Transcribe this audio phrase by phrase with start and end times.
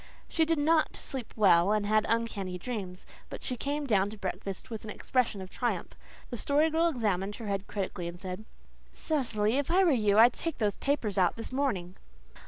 [0.27, 4.71] She did not sleep well and had uncanny dreams, but she came down to breakfast
[4.71, 5.93] with an expression of triumph.
[6.31, 8.45] The Story Girl examined her head critically and said,
[8.91, 11.97] "Cecily, if I were you I'd take those papers out this morning."